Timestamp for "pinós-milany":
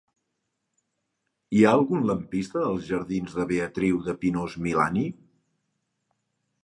4.25-5.01